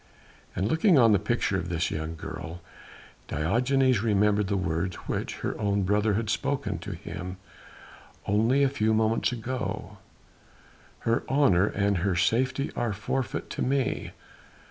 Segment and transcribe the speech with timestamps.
[0.55, 2.61] And looking on the picture of this young girl,
[3.27, 7.37] Diogenes remembered the words which her own brother had spoken to him
[8.25, 9.99] only a few moments ago;
[11.01, 14.13] "her honour and her safety are forfeit to me.